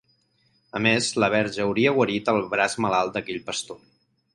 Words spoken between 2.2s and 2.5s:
el